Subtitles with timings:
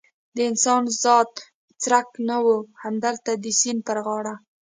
[0.35, 1.31] د انسان ذات
[1.81, 2.45] څرک نه و،
[2.83, 4.33] همدلته د سیند پر غاړه.